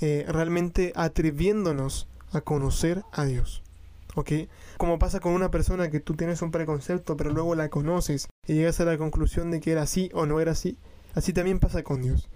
Eh, 0.00 0.24
realmente 0.26 0.92
atreviéndonos 0.96 2.08
a 2.32 2.40
conocer 2.40 3.04
a 3.12 3.24
Dios. 3.24 3.62
¿Ok? 4.16 4.30
Como 4.76 4.98
pasa 4.98 5.20
con 5.20 5.32
una 5.32 5.50
persona 5.50 5.90
que 5.90 6.00
tú 6.00 6.14
tienes 6.14 6.40
un 6.40 6.50
preconcepto, 6.50 7.16
pero 7.16 7.30
luego 7.30 7.54
la 7.54 7.68
conoces 7.68 8.28
y 8.46 8.54
llegas 8.54 8.80
a 8.80 8.84
la 8.84 8.96
conclusión 8.96 9.50
de 9.50 9.60
que 9.60 9.72
era 9.72 9.82
así 9.82 10.10
o 10.14 10.24
no 10.24 10.40
era 10.40 10.52
así, 10.52 10.78
así 11.14 11.32
también 11.32 11.58
pasa 11.58 11.82
con 11.82 12.02
Dios. 12.02 12.28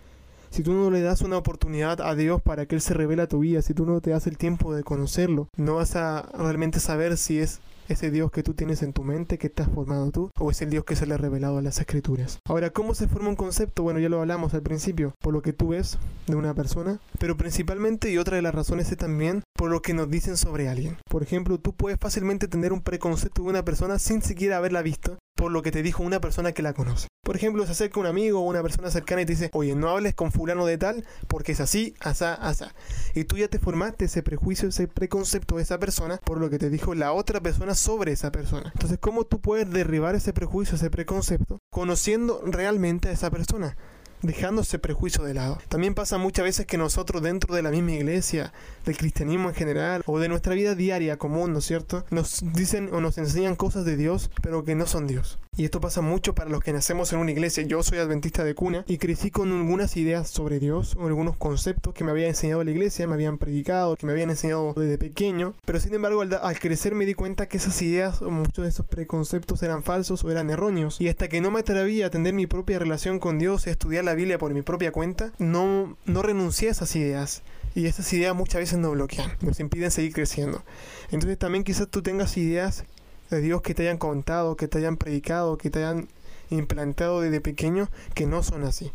Si 0.50 0.62
tú 0.62 0.72
no 0.72 0.90
le 0.90 1.02
das 1.02 1.20
una 1.22 1.36
oportunidad 1.36 2.00
a 2.00 2.14
Dios 2.14 2.42
para 2.42 2.66
que 2.66 2.74
Él 2.74 2.80
se 2.80 2.94
revele 2.94 3.22
a 3.22 3.28
tu 3.28 3.40
vida, 3.40 3.62
si 3.62 3.74
tú 3.74 3.86
no 3.86 4.00
te 4.00 4.10
das 4.10 4.26
el 4.26 4.38
tiempo 4.38 4.74
de 4.74 4.82
conocerlo, 4.82 5.48
no 5.56 5.76
vas 5.76 5.94
a 5.94 6.22
realmente 6.32 6.80
saber 6.80 7.16
si 7.16 7.38
es 7.38 7.60
ese 7.88 8.10
Dios 8.10 8.30
que 8.30 8.42
tú 8.42 8.54
tienes 8.54 8.82
en 8.82 8.92
tu 8.92 9.02
mente, 9.02 9.38
que 9.38 9.48
te 9.48 9.62
has 9.62 9.70
formado 9.70 10.10
tú, 10.10 10.30
o 10.38 10.50
es 10.50 10.62
el 10.62 10.70
Dios 10.70 10.84
que 10.84 10.96
se 10.96 11.06
le 11.06 11.14
ha 11.14 11.18
revelado 11.18 11.58
a 11.58 11.62
las 11.62 11.78
escrituras. 11.78 12.38
Ahora, 12.46 12.70
¿cómo 12.70 12.94
se 12.94 13.08
forma 13.08 13.28
un 13.28 13.36
concepto? 13.36 13.82
Bueno, 13.82 14.00
ya 14.00 14.08
lo 14.08 14.20
hablamos 14.20 14.54
al 14.54 14.62
principio, 14.62 15.14
por 15.20 15.32
lo 15.32 15.42
que 15.42 15.52
tú 15.52 15.68
ves 15.68 15.98
de 16.26 16.36
una 16.36 16.54
persona, 16.54 17.00
pero 17.18 17.36
principalmente 17.36 18.10
y 18.10 18.18
otra 18.18 18.36
de 18.36 18.42
las 18.42 18.54
razones 18.54 18.90
es 18.90 18.98
también 18.98 19.42
por 19.54 19.70
lo 19.70 19.82
que 19.82 19.94
nos 19.94 20.10
dicen 20.10 20.36
sobre 20.36 20.68
alguien. 20.68 20.98
Por 21.08 21.22
ejemplo, 21.22 21.58
tú 21.58 21.74
puedes 21.74 21.98
fácilmente 21.98 22.48
tener 22.48 22.72
un 22.72 22.82
preconcepto 22.82 23.42
de 23.42 23.48
una 23.48 23.64
persona 23.64 23.98
sin 23.98 24.22
siquiera 24.22 24.58
haberla 24.58 24.82
visto, 24.82 25.18
por 25.38 25.52
lo 25.52 25.62
que 25.62 25.70
te 25.70 25.84
dijo 25.84 26.02
una 26.02 26.20
persona 26.20 26.50
que 26.50 26.62
la 26.62 26.72
conoce. 26.72 27.06
Por 27.22 27.36
ejemplo, 27.36 27.64
se 27.64 27.70
acerca 27.70 28.00
un 28.00 28.06
amigo 28.06 28.40
o 28.40 28.42
una 28.42 28.60
persona 28.60 28.90
cercana 28.90 29.22
y 29.22 29.26
te 29.26 29.34
dice, 29.34 29.50
oye, 29.52 29.76
no 29.76 29.88
hables 29.88 30.14
con 30.14 30.32
fulano 30.32 30.66
de 30.66 30.78
tal 30.78 31.04
porque 31.28 31.52
es 31.52 31.60
así, 31.60 31.94
asá, 32.00 32.34
asá. 32.34 32.74
Y 33.14 33.22
tú 33.22 33.36
ya 33.36 33.46
te 33.46 33.60
formaste 33.60 34.06
ese 34.06 34.24
prejuicio, 34.24 34.68
ese 34.68 34.88
preconcepto 34.88 35.56
de 35.56 35.62
esa 35.62 35.78
persona 35.78 36.16
por 36.24 36.40
lo 36.40 36.50
que 36.50 36.58
te 36.58 36.70
dijo 36.70 36.92
la 36.96 37.12
otra 37.12 37.40
persona 37.40 37.76
sobre 37.76 38.10
esa 38.10 38.32
persona. 38.32 38.72
Entonces, 38.74 38.98
¿cómo 39.00 39.24
tú 39.24 39.40
puedes 39.40 39.70
derribar 39.70 40.16
ese 40.16 40.32
prejuicio, 40.32 40.74
ese 40.74 40.90
preconcepto, 40.90 41.58
conociendo 41.70 42.42
realmente 42.44 43.08
a 43.08 43.12
esa 43.12 43.30
persona? 43.30 43.76
Dejando 44.22 44.62
ese 44.62 44.78
prejuicio 44.78 45.24
de 45.24 45.34
lado. 45.34 45.58
También 45.68 45.94
pasa 45.94 46.18
muchas 46.18 46.44
veces 46.44 46.66
que 46.66 46.78
nosotros 46.78 47.22
dentro 47.22 47.54
de 47.54 47.62
la 47.62 47.70
misma 47.70 47.92
iglesia, 47.92 48.52
del 48.84 48.96
cristianismo 48.96 49.48
en 49.48 49.54
general, 49.54 50.02
o 50.06 50.18
de 50.18 50.28
nuestra 50.28 50.54
vida 50.54 50.74
diaria 50.74 51.16
común, 51.16 51.52
¿no 51.52 51.58
es 51.58 51.64
cierto? 51.64 52.04
Nos 52.10 52.42
dicen 52.52 52.90
o 52.92 53.00
nos 53.00 53.18
enseñan 53.18 53.56
cosas 53.56 53.84
de 53.84 53.96
Dios, 53.96 54.30
pero 54.42 54.64
que 54.64 54.74
no 54.74 54.86
son 54.86 55.06
Dios. 55.06 55.38
Y 55.58 55.64
esto 55.64 55.80
pasa 55.80 56.02
mucho 56.02 56.36
para 56.36 56.48
los 56.48 56.62
que 56.62 56.72
nacemos 56.72 57.12
en 57.12 57.18
una 57.18 57.32
iglesia. 57.32 57.64
Yo 57.64 57.82
soy 57.82 57.98
adventista 57.98 58.44
de 58.44 58.54
cuna 58.54 58.84
y 58.86 58.98
crecí 58.98 59.32
con 59.32 59.50
algunas 59.50 59.96
ideas 59.96 60.30
sobre 60.30 60.60
Dios 60.60 60.94
o 60.96 61.08
algunos 61.08 61.36
conceptos 61.36 61.92
que 61.94 62.04
me 62.04 62.12
había 62.12 62.28
enseñado 62.28 62.62
la 62.62 62.70
iglesia, 62.70 63.08
me 63.08 63.14
habían 63.14 63.38
predicado, 63.38 63.96
que 63.96 64.06
me 64.06 64.12
habían 64.12 64.30
enseñado 64.30 64.72
desde 64.74 64.98
pequeño. 64.98 65.54
Pero 65.64 65.80
sin 65.80 65.92
embargo, 65.94 66.20
al, 66.20 66.60
crecer 66.60 66.94
me 66.94 67.06
di 67.06 67.14
cuenta 67.14 67.48
que 67.48 67.56
esas 67.56 67.82
ideas 67.82 68.22
o 68.22 68.30
muchos 68.30 68.62
de 68.62 68.68
esos 68.68 68.86
preconceptos 68.86 69.60
eran 69.64 69.82
falsos 69.82 70.22
o 70.22 70.30
eran 70.30 70.48
erróneos. 70.48 71.00
Y 71.00 71.08
hasta 71.08 71.26
que 71.26 71.40
no 71.40 71.50
me 71.50 71.58
atreví 71.58 72.02
a 72.02 72.10
tener 72.10 72.34
mi 72.34 72.46
propia 72.46 72.78
relación 72.78 73.18
con 73.18 73.40
Dios 73.40 73.66
y 73.66 73.70
a 73.70 73.72
estudiar 73.72 74.04
la 74.04 74.14
Biblia 74.14 74.38
por 74.38 74.54
mi 74.54 74.62
propia 74.62 74.92
cuenta, 74.92 75.32
no, 75.40 75.96
no 76.06 76.22
renuncié 76.22 76.68
a 76.68 76.70
esas 76.70 76.94
ideas. 76.94 77.42
Y 77.74 77.86
esas 77.86 78.12
ideas 78.12 78.32
muchas 78.32 78.60
veces 78.60 78.78
nos 78.78 78.92
bloquean, 78.92 79.32
nos 79.40 79.58
impiden 79.58 79.90
seguir 79.90 80.12
creciendo. 80.12 80.62
Entonces 81.10 81.36
también 81.36 81.64
quizás 81.64 81.88
tú 81.88 82.00
tengas 82.00 82.36
ideas 82.36 82.84
de 83.30 83.40
Dios 83.40 83.62
que 83.62 83.74
te 83.74 83.82
hayan 83.82 83.98
contado, 83.98 84.56
que 84.56 84.68
te 84.68 84.78
hayan 84.78 84.96
predicado, 84.96 85.58
que 85.58 85.70
te 85.70 85.80
hayan 85.80 86.08
implantado 86.50 87.20
desde 87.20 87.40
pequeño, 87.40 87.88
que 88.14 88.26
no 88.26 88.42
son 88.42 88.64
así. 88.64 88.92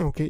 ¿Ok? 0.00 0.20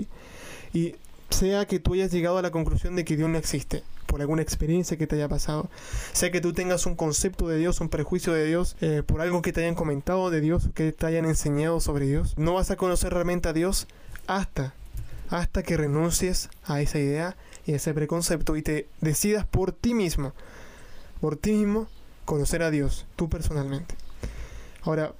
Y 0.72 0.96
sea 1.30 1.66
que 1.66 1.80
tú 1.80 1.94
hayas 1.94 2.12
llegado 2.12 2.38
a 2.38 2.42
la 2.42 2.50
conclusión 2.50 2.96
de 2.96 3.04
que 3.04 3.16
Dios 3.16 3.28
no 3.28 3.38
existe, 3.38 3.82
por 4.06 4.20
alguna 4.20 4.42
experiencia 4.42 4.96
que 4.96 5.06
te 5.06 5.16
haya 5.16 5.28
pasado, 5.28 5.68
sea 6.12 6.30
que 6.30 6.40
tú 6.40 6.52
tengas 6.52 6.87
un 6.87 6.94
concepto 6.94 7.49
de 7.49 7.56
Dios, 7.56 7.80
un 7.80 7.88
prejuicio 7.88 8.32
de 8.32 8.44
Dios, 8.46 8.76
eh, 8.80 9.02
por 9.04 9.20
algo 9.20 9.42
que 9.42 9.52
te 9.52 9.62
hayan 9.62 9.75
comentado 9.75 10.30
de 10.30 10.40
Dios, 10.40 10.68
que 10.75 10.92
te 10.92 11.06
hayan 11.06 11.25
enseñado 11.25 11.80
sobre 11.80 12.06
Dios, 12.06 12.34
no 12.37 12.54
vas 12.54 12.70
a 12.70 12.76
conocer 12.76 13.12
realmente 13.12 13.49
a 13.49 13.52
Dios 13.52 13.87
hasta, 14.26 14.75
hasta 15.30 15.62
que 15.62 15.76
renuncies 15.76 16.50
a 16.64 16.80
esa 16.80 16.99
idea 16.99 17.37
y 17.66 17.72
a 17.72 17.76
ese 17.76 17.94
preconcepto 17.94 18.56
y 18.56 18.62
te 18.62 18.88
decidas 19.00 19.46
por 19.46 19.72
ti 19.72 19.94
mismo, 19.94 20.34
por 21.20 21.37
ti 21.37 21.52
mismo, 21.52 21.88
conocer 22.25 22.62
a 22.62 22.71
Dios, 22.71 23.07
tú 23.17 23.29
personalmente. 23.29 23.95
Ahora, 24.83 25.12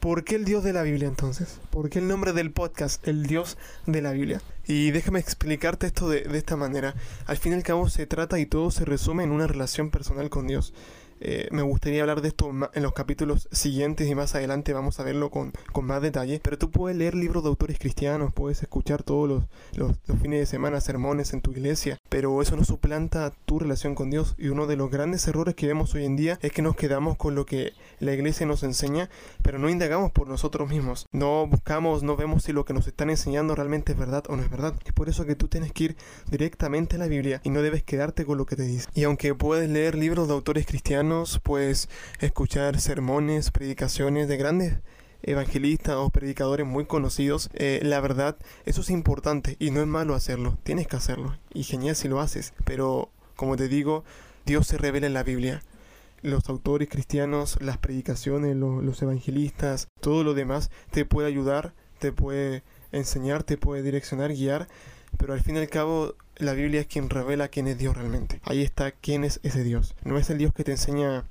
¿Por 0.00 0.22
qué 0.22 0.36
el 0.36 0.44
Dios 0.44 0.62
de 0.62 0.72
la 0.72 0.82
Biblia 0.82 1.08
entonces? 1.08 1.58
¿Por 1.70 1.90
qué 1.90 1.98
el 1.98 2.06
nombre 2.06 2.32
del 2.32 2.52
podcast, 2.52 3.06
el 3.08 3.26
Dios 3.26 3.58
de 3.86 4.00
la 4.00 4.12
Biblia? 4.12 4.40
Y 4.64 4.92
déjame 4.92 5.18
explicarte 5.18 5.88
esto 5.88 6.08
de, 6.08 6.20
de 6.20 6.38
esta 6.38 6.54
manera. 6.54 6.94
Al 7.26 7.36
fin 7.36 7.50
y 7.50 7.56
al 7.56 7.64
cabo 7.64 7.88
se 7.88 8.06
trata 8.06 8.38
y 8.38 8.46
todo 8.46 8.70
se 8.70 8.84
resume 8.84 9.24
en 9.24 9.32
una 9.32 9.48
relación 9.48 9.90
personal 9.90 10.30
con 10.30 10.46
Dios. 10.46 10.72
Eh, 11.20 11.48
me 11.50 11.62
gustaría 11.62 12.00
hablar 12.00 12.22
de 12.22 12.28
esto 12.28 12.50
en 12.72 12.82
los 12.82 12.92
capítulos 12.92 13.48
siguientes 13.52 14.08
y 14.08 14.14
más 14.14 14.34
adelante 14.34 14.72
vamos 14.72 15.00
a 15.00 15.04
verlo 15.04 15.30
con, 15.30 15.52
con, 15.72 15.84
más 15.84 16.02
detalle. 16.02 16.40
Pero 16.42 16.58
tú 16.58 16.70
puedes 16.70 16.96
leer 16.96 17.14
libros 17.14 17.42
de 17.42 17.48
autores 17.48 17.78
cristianos, 17.78 18.32
puedes 18.32 18.62
escuchar 18.62 19.02
todos 19.02 19.28
los, 19.28 19.44
los, 19.74 19.96
fines 20.20 20.40
de 20.40 20.46
semana 20.46 20.80
sermones 20.80 21.32
en 21.32 21.40
tu 21.40 21.52
iglesia, 21.52 21.98
pero 22.08 22.40
eso 22.42 22.56
no 22.56 22.64
suplanta 22.64 23.32
tu 23.46 23.58
relación 23.58 23.94
con 23.94 24.10
Dios. 24.10 24.34
Y 24.38 24.48
uno 24.48 24.66
de 24.66 24.76
los 24.76 24.90
grandes 24.90 25.26
errores 25.26 25.54
que 25.54 25.66
vemos 25.66 25.94
hoy 25.94 26.04
en 26.04 26.16
día 26.16 26.38
es 26.42 26.52
que 26.52 26.62
nos 26.62 26.76
quedamos 26.76 27.16
con 27.16 27.34
lo 27.34 27.46
que 27.46 27.72
la 28.00 28.12
iglesia 28.12 28.46
nos 28.46 28.62
enseña, 28.62 29.08
pero 29.42 29.58
no 29.58 29.68
indagamos 29.68 30.12
por 30.12 30.28
nosotros 30.28 30.68
mismos. 30.68 31.06
No 31.12 31.46
buscamos, 31.46 32.02
no 32.02 32.16
vemos 32.16 32.44
si 32.44 32.52
lo 32.52 32.64
que 32.64 32.74
nos 32.74 32.86
están 32.86 33.10
enseñando 33.10 33.54
realmente 33.54 33.92
es 33.92 33.98
verdad 33.98 34.24
o 34.28 34.36
no 34.36 34.42
es 34.42 34.50
verdad. 34.50 34.74
Es 34.84 34.92
por 34.92 35.08
eso 35.08 35.26
que 35.26 35.34
tú 35.34 35.48
tienes 35.48 35.72
que 35.72 35.84
ir 35.84 35.96
directamente 36.30 36.96
a 36.96 36.98
la 36.98 37.06
Biblia 37.06 37.40
y 37.44 37.50
no 37.50 37.62
debes 37.62 37.82
quedarte 37.82 38.24
con 38.24 38.38
lo 38.38 38.46
que 38.46 38.56
te 38.56 38.62
dice. 38.62 38.88
Y 38.94 39.04
aunque 39.04 39.34
puedes 39.34 39.68
leer 39.68 39.94
libros 39.94 40.28
de 40.28 40.34
autores 40.34 40.66
cristianos, 40.66 41.07
pues 41.42 41.88
escuchar 42.20 42.80
sermones, 42.80 43.50
predicaciones 43.50 44.28
de 44.28 44.36
grandes 44.36 44.78
evangelistas 45.22 45.96
o 45.96 46.10
predicadores 46.10 46.66
muy 46.66 46.86
conocidos, 46.86 47.50
eh, 47.54 47.80
la 47.82 48.00
verdad, 48.00 48.36
eso 48.66 48.82
es 48.82 48.90
importante 48.90 49.56
y 49.58 49.70
no 49.70 49.80
es 49.80 49.86
malo 49.86 50.14
hacerlo, 50.14 50.58
tienes 50.62 50.86
que 50.86 50.96
hacerlo 50.96 51.36
y 51.52 51.64
genial 51.64 51.96
si 51.96 52.08
lo 52.08 52.20
haces, 52.20 52.54
pero 52.64 53.10
como 53.36 53.56
te 53.56 53.68
digo, 53.68 54.04
Dios 54.46 54.66
se 54.66 54.78
revela 54.78 55.06
en 55.06 55.14
la 55.14 55.22
Biblia. 55.22 55.62
Los 56.22 56.48
autores 56.48 56.88
cristianos, 56.88 57.58
las 57.60 57.78
predicaciones, 57.78 58.56
los 58.56 59.02
evangelistas, 59.02 59.86
todo 60.00 60.24
lo 60.24 60.34
demás 60.34 60.70
te 60.90 61.04
puede 61.04 61.28
ayudar, 61.28 61.74
te 62.00 62.10
puede 62.10 62.64
enseñar, 62.90 63.44
te 63.44 63.56
puede 63.56 63.82
direccionar, 63.82 64.32
guiar, 64.32 64.66
pero 65.18 65.34
al 65.34 65.42
fin 65.42 65.56
y 65.56 65.58
al 65.58 65.68
cabo 65.68 66.14
la 66.36 66.54
Biblia 66.54 66.80
es 66.80 66.86
quien 66.86 67.10
revela 67.10 67.48
quién 67.48 67.66
es 67.66 67.76
Dios 67.76 67.96
realmente. 67.96 68.40
Ahí 68.44 68.62
está 68.62 68.92
quién 68.92 69.24
es 69.24 69.40
ese 69.42 69.64
Dios. 69.64 69.94
No 70.04 70.16
es 70.16 70.30
el 70.30 70.38
Dios 70.38 70.54
que 70.54 70.64
te 70.64 70.72
enseña 70.72 71.24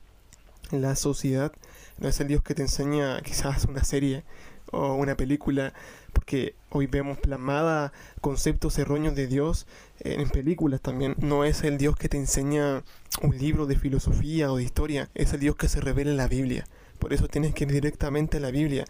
la 0.71 0.95
sociedad, 0.95 1.51
no 1.97 2.07
es 2.07 2.19
el 2.19 2.27
Dios 2.27 2.43
que 2.43 2.53
te 2.53 2.61
enseña 2.61 3.21
quizás 3.21 3.65
una 3.65 3.83
serie 3.83 4.23
o 4.71 4.95
una 4.95 5.15
película, 5.15 5.73
porque 6.11 6.55
hoy 6.69 6.87
vemos 6.87 7.17
plasmada 7.17 7.93
conceptos 8.19 8.77
erróneos 8.77 9.15
de 9.15 9.27
Dios 9.27 9.65
en 10.01 10.29
películas 10.29 10.81
también. 10.81 11.15
No 11.19 11.45
es 11.45 11.63
el 11.63 11.77
Dios 11.77 11.95
que 11.95 12.09
te 12.09 12.17
enseña 12.17 12.83
un 13.21 13.37
libro 13.37 13.65
de 13.65 13.77
filosofía 13.77 14.51
o 14.51 14.57
de 14.57 14.63
historia, 14.63 15.09
es 15.15 15.33
el 15.33 15.39
Dios 15.39 15.55
que 15.55 15.69
se 15.69 15.79
revela 15.79 16.11
en 16.11 16.17
la 16.17 16.27
Biblia. 16.27 16.65
Por 16.99 17.13
eso 17.13 17.27
tienes 17.27 17.53
que 17.53 17.63
ir 17.63 17.71
directamente 17.71 18.37
a 18.37 18.39
la 18.41 18.51
Biblia 18.51 18.85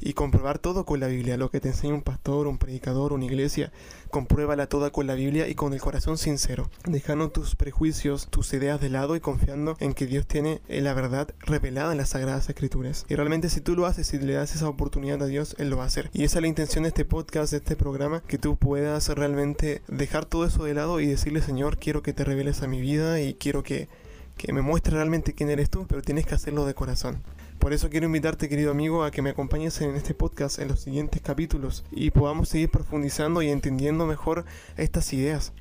y 0.00 0.14
comprobar 0.14 0.58
todo 0.58 0.84
con 0.84 1.00
la 1.00 1.06
Biblia, 1.06 1.36
lo 1.36 1.50
que 1.50 1.60
te 1.60 1.68
enseña 1.68 1.94
un 1.94 2.02
pastor, 2.02 2.46
un 2.46 2.58
predicador, 2.58 3.12
una 3.12 3.24
iglesia, 3.24 3.72
compruébala 4.10 4.66
toda 4.66 4.90
con 4.90 5.06
la 5.06 5.14
Biblia 5.14 5.48
y 5.48 5.54
con 5.54 5.72
el 5.72 5.80
corazón 5.80 6.18
sincero, 6.18 6.70
dejando 6.84 7.30
tus 7.30 7.54
prejuicios, 7.54 8.28
tus 8.28 8.52
ideas 8.52 8.80
de 8.80 8.90
lado 8.90 9.16
y 9.16 9.20
confiando 9.20 9.76
en 9.80 9.94
que 9.94 10.06
Dios 10.06 10.26
tiene 10.26 10.60
la 10.68 10.94
verdad 10.94 11.28
revelada 11.40 11.92
en 11.92 11.98
las 11.98 12.10
Sagradas 12.10 12.48
Escrituras. 12.48 13.04
Y 13.08 13.14
realmente 13.14 13.50
si 13.50 13.60
tú 13.60 13.76
lo 13.76 13.86
haces 13.86 14.12
y 14.14 14.18
le 14.18 14.34
das 14.34 14.54
esa 14.54 14.68
oportunidad 14.68 15.22
a 15.22 15.26
Dios, 15.26 15.54
Él 15.58 15.70
lo 15.70 15.76
va 15.76 15.84
a 15.84 15.86
hacer. 15.86 16.10
Y 16.12 16.24
esa 16.24 16.38
es 16.38 16.42
la 16.42 16.48
intención 16.48 16.82
de 16.84 16.88
este 16.88 17.04
podcast, 17.04 17.52
de 17.52 17.58
este 17.58 17.76
programa, 17.76 18.22
que 18.26 18.38
tú 18.38 18.56
puedas 18.56 19.08
realmente 19.08 19.82
dejar 19.88 20.24
todo 20.24 20.44
eso 20.44 20.64
de 20.64 20.74
lado 20.74 21.00
y 21.00 21.06
decirle, 21.06 21.42
Señor, 21.42 21.78
quiero 21.78 22.02
que 22.02 22.12
te 22.12 22.24
reveles 22.24 22.62
a 22.62 22.68
mi 22.68 22.80
vida 22.80 23.20
y 23.20 23.34
quiero 23.34 23.62
que, 23.62 23.88
que 24.36 24.52
me 24.52 24.62
muestres 24.62 24.94
realmente 24.94 25.34
quién 25.34 25.50
eres 25.50 25.70
tú, 25.70 25.86
pero 25.86 26.02
tienes 26.02 26.26
que 26.26 26.34
hacerlo 26.34 26.66
de 26.66 26.74
corazón. 26.74 27.22
Por 27.60 27.74
eso 27.74 27.90
quiero 27.90 28.06
invitarte, 28.06 28.48
querido 28.48 28.70
amigo, 28.70 29.04
a 29.04 29.10
que 29.10 29.20
me 29.20 29.30
acompañes 29.30 29.82
en 29.82 29.94
este 29.94 30.14
podcast 30.14 30.58
en 30.58 30.68
los 30.68 30.80
siguientes 30.80 31.20
capítulos 31.20 31.84
y 31.90 32.10
podamos 32.10 32.48
seguir 32.48 32.70
profundizando 32.70 33.42
y 33.42 33.50
entendiendo 33.50 34.06
mejor 34.06 34.46
estas 34.78 35.12
ideas 35.12 35.52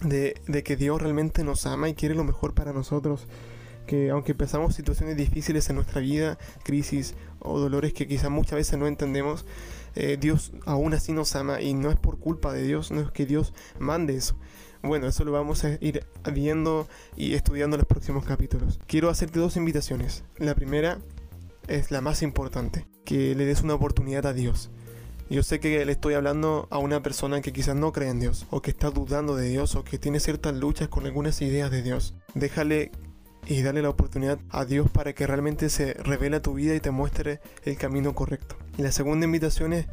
de, 0.00 0.40
que 0.64 0.76
Dios 0.76 1.02
realmente 1.02 1.42
nos 1.42 1.66
ama 1.66 1.88
y 1.88 1.94
quiere 1.94 2.14
lo 2.14 2.22
mejor 2.22 2.54
para 2.54 2.72
nosotros. 2.72 3.26
Que 3.84 4.10
aunque 4.10 4.36
pasamos 4.36 4.76
situaciones 4.76 5.16
difíciles 5.16 5.68
en 5.68 5.76
nuestra 5.76 6.00
vida, 6.00 6.38
crisis 6.62 7.16
o 7.40 7.58
dolores 7.58 7.92
que 7.92 8.06
quizás 8.06 8.30
muchas 8.30 8.54
veces 8.54 8.78
no 8.78 8.86
entendemos, 8.86 9.44
eh, 9.96 10.18
Dios 10.20 10.52
aún 10.66 10.94
así 10.94 11.12
nos 11.12 11.34
ama 11.34 11.60
y 11.60 11.74
no 11.74 11.90
es 11.90 11.96
por 11.96 12.20
culpa 12.20 12.52
de 12.52 12.62
Dios, 12.62 12.92
no 12.92 13.00
es 13.00 13.10
que 13.10 13.26
Dios 13.26 13.54
mande 13.80 14.14
eso, 14.14 14.36
bueno, 14.82 15.06
eso 15.06 15.24
lo 15.24 15.32
vamos 15.32 15.64
a 15.64 15.72
ir 15.80 16.04
viendo 16.32 16.88
y 17.16 17.34
estudiando 17.34 17.76
en 17.76 17.80
los 17.80 17.88
próximos 17.88 18.24
capítulos. 18.24 18.78
Quiero 18.86 19.10
hacerte 19.10 19.40
dos 19.40 19.56
invitaciones. 19.56 20.24
La 20.38 20.54
primera 20.54 20.98
es 21.66 21.90
la 21.90 22.00
más 22.00 22.22
importante, 22.22 22.86
que 23.04 23.34
le 23.34 23.44
des 23.44 23.62
una 23.62 23.74
oportunidad 23.74 24.26
a 24.26 24.32
Dios. 24.32 24.70
Yo 25.30 25.42
sé 25.42 25.60
que 25.60 25.84
le 25.84 25.92
estoy 25.92 26.14
hablando 26.14 26.68
a 26.70 26.78
una 26.78 27.02
persona 27.02 27.42
que 27.42 27.52
quizás 27.52 27.76
no 27.76 27.92
cree 27.92 28.08
en 28.08 28.20
Dios, 28.20 28.46
o 28.50 28.62
que 28.62 28.70
está 28.70 28.90
dudando 28.90 29.36
de 29.36 29.48
Dios, 29.48 29.74
o 29.74 29.84
que 29.84 29.98
tiene 29.98 30.20
ciertas 30.20 30.54
luchas 30.54 30.88
con 30.88 31.04
algunas 31.04 31.42
ideas 31.42 31.70
de 31.70 31.82
Dios. 31.82 32.14
Déjale 32.34 32.92
y 33.46 33.62
dale 33.62 33.82
la 33.82 33.90
oportunidad 33.90 34.38
a 34.50 34.64
Dios 34.64 34.90
para 34.90 35.14
que 35.14 35.26
realmente 35.26 35.68
se 35.68 35.94
revele 35.94 36.40
tu 36.40 36.54
vida 36.54 36.74
y 36.74 36.80
te 36.80 36.90
muestre 36.90 37.40
el 37.64 37.76
camino 37.76 38.14
correcto. 38.14 38.56
Y 38.78 38.82
la 38.82 38.92
segunda 38.92 39.26
invitación 39.26 39.72
es 39.74 39.86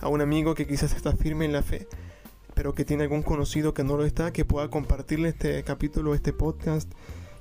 a 0.00 0.08
un 0.08 0.20
amigo 0.20 0.54
que 0.54 0.66
quizás 0.66 0.94
está 0.94 1.12
firme 1.16 1.44
en 1.44 1.52
la 1.52 1.62
fe, 1.62 1.88
pero 2.54 2.74
que 2.74 2.84
tiene 2.84 3.04
algún 3.04 3.22
conocido 3.22 3.74
que 3.74 3.84
no 3.84 3.96
lo 3.96 4.04
está, 4.04 4.32
que 4.32 4.44
pueda 4.44 4.68
compartirle 4.68 5.30
este 5.30 5.62
capítulo, 5.64 6.14
este 6.14 6.32
podcast 6.32 6.90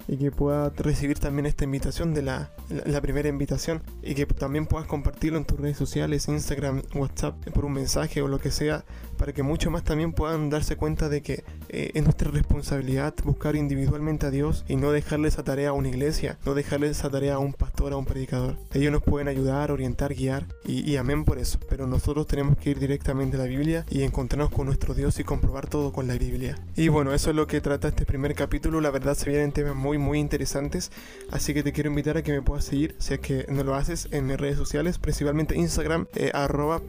y 0.08 0.18
que 0.18 0.32
pueda 0.32 0.70
recibir 0.70 1.20
también 1.20 1.46
esta 1.46 1.64
invitación 1.64 2.14
de 2.14 2.22
la, 2.22 2.52
la, 2.70 3.02
primera 3.02 3.30
invitación 3.30 3.84
y 4.02 4.16
que 4.16 4.26
también 4.26 4.66
puedas 4.66 4.88
compartirlo 4.88 5.38
en 5.38 5.46
tus 5.46 5.60
redes 5.60 5.78
sociales, 5.78 6.28
Instagram, 6.28 6.82
WhatsApp, 6.96 7.36
por 7.54 7.66
un 7.66 7.74
mensaje 7.74 8.22
o 8.22 8.28
lo 8.28 8.40
que 8.40 8.52
sea, 8.52 8.84
para 9.18 9.34
que 9.34 9.44
muchos 9.44 9.72
más 9.72 9.84
también 9.84 10.14
puedan 10.14 10.50
darse 10.50 10.76
cuenta 10.76 11.08
de 11.08 11.22
que 11.22 11.44
eh, 11.74 11.92
es 11.94 12.04
nuestra 12.04 12.30
responsabilidad 12.30 13.14
buscar 13.24 13.56
individualmente 13.56 14.26
a 14.26 14.30
Dios 14.30 14.66
y 14.68 14.76
no 14.76 14.92
dejarle 14.92 15.30
esa 15.30 15.44
tarea 15.44 15.70
a 15.70 15.74
una 15.74 15.88
iglesia, 15.88 16.38
no 16.46 16.54
dejarle 16.54 16.90
esa 16.90 17.10
tarea 17.10 17.36
a 17.36 17.40
un 17.40 17.54
pastor, 17.54 17.94
a 17.94 17.98
un 17.98 18.06
predicador. 18.06 18.58
Ellos 18.74 18.92
nos 18.92 19.02
pueden 19.02 19.28
ayudar, 19.28 19.72
orientar, 19.72 20.14
guiar 20.14 20.46
y, 20.66 20.96
amén 20.98 21.24
por 21.24 21.40
eso, 21.40 21.60
pero 21.70 21.88
nosotros 21.88 22.28
tenemos 22.28 22.58
que 22.58 22.72
ir 22.72 22.80
directamente 22.80 23.38
a 23.38 23.40
la 23.40 23.46
Biblia 23.46 23.86
y 23.90 24.04
encontrarnos 24.04 24.52
con 24.52 24.66
nuestro 24.66 24.94
Dios 24.94 25.20
y 25.20 25.24
comprobar 25.24 25.68
todo 25.68 25.94
con 25.94 26.08
la 26.08 26.18
Biblia. 26.18 26.58
Y 26.76 26.90
bueno, 26.90 27.14
eso 27.14 27.30
es 27.30 27.36
lo 27.36 27.48
que 27.48 27.62
trata 27.62 27.88
este 27.88 28.06
primer 28.06 28.36
capítulo, 28.36 28.82
la 28.82 28.92
verdad 28.92 29.16
se 29.16 29.30
vienen 29.30 29.52
temas 29.52 29.76
muy 29.76 29.98
muy 29.98 30.20
interesantes. 30.20 30.92
Así 31.32 31.54
que 31.54 31.64
te 31.64 31.72
quiero 31.72 31.90
invitar 31.90 32.18
a 32.18 32.24
que 32.24 32.34
me 32.34 32.42
puedas 32.42 32.66
seguir, 32.66 32.96
si 33.00 33.14
es 33.14 33.20
que 33.20 33.46
no 33.50 33.64
lo 33.64 33.76
haces, 33.76 34.10
en 34.12 34.28
mis 34.28 34.38
redes 34.38 34.58
sociales, 34.58 34.98
principalmente 35.00 35.56
Instagram, 35.56 36.08
eh, 36.16 36.32
arroba. 36.34 36.82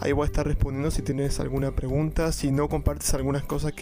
Ahí 0.00 0.12
voy 0.12 0.24
a 0.24 0.26
estar 0.26 0.46
respondiendo 0.46 0.90
si 0.90 1.02
tienes 1.02 1.38
alguna 1.38 1.72
pregunta, 1.72 2.32
si 2.32 2.50
no 2.50 2.68
compartes 2.68 3.12
algunas 3.14 3.42
cosas 3.42 3.72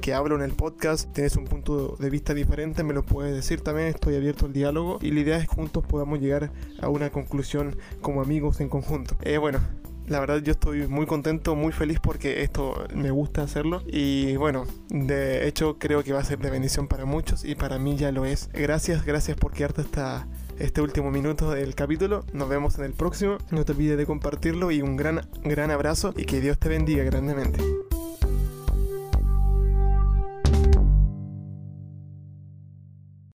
que, 0.00 0.14
hablo 0.14 0.34
en 0.36 0.42
el 0.42 0.52
podcast, 0.52 1.12
tienes 1.12 1.36
un 1.36 1.44
punto 1.44 1.96
de 1.98 2.10
vista 2.10 2.34
diferente, 2.34 2.82
me 2.82 2.94
lo 2.94 3.04
puedes 3.04 3.34
decir 3.34 3.60
también. 3.60 3.88
Estoy 3.88 4.16
abierto 4.16 4.46
al 4.46 4.52
diálogo 4.52 4.98
y 5.00 5.10
la 5.10 5.20
idea 5.20 5.36
es 5.38 5.48
que 5.48 5.54
juntos 5.54 5.84
podamos 5.86 6.20
llegar 6.20 6.50
a 6.80 6.88
una 6.88 7.10
conclusión 7.10 7.76
como 8.00 8.20
amigos 8.20 8.60
en 8.60 8.68
conjunto. 8.68 9.16
Eh, 9.22 9.38
bueno, 9.38 9.60
la 10.06 10.20
verdad 10.20 10.42
yo 10.42 10.52
estoy 10.52 10.88
muy 10.88 11.06
contento, 11.06 11.54
muy 11.54 11.72
feliz 11.72 11.98
porque 12.00 12.42
esto 12.42 12.86
me 12.94 13.10
gusta 13.10 13.42
hacerlo 13.42 13.82
y 13.86 14.36
bueno, 14.36 14.64
de 14.88 15.46
hecho 15.46 15.78
creo 15.78 16.02
que 16.02 16.12
va 16.12 16.20
a 16.20 16.24
ser 16.24 16.38
de 16.38 16.50
bendición 16.50 16.88
para 16.88 17.04
muchos 17.04 17.44
y 17.44 17.54
para 17.54 17.78
mí 17.78 17.96
ya 17.96 18.12
lo 18.12 18.24
es. 18.24 18.50
Gracias, 18.52 19.04
gracias 19.04 19.36
por 19.36 19.52
quedarte 19.52 19.82
hasta 19.82 20.26
este 20.58 20.80
último 20.80 21.10
minuto 21.10 21.50
del 21.50 21.74
capítulo. 21.74 22.24
Nos 22.32 22.48
vemos 22.48 22.78
en 22.78 22.84
el 22.84 22.92
próximo. 22.92 23.38
No 23.50 23.64
te 23.64 23.72
olvides 23.72 23.98
de 23.98 24.06
compartirlo 24.06 24.70
y 24.70 24.82
un 24.82 24.96
gran, 24.96 25.28
gran 25.44 25.70
abrazo 25.70 26.12
y 26.16 26.24
que 26.24 26.40
Dios 26.40 26.58
te 26.58 26.68
bendiga 26.68 27.04
grandemente. 27.04 27.60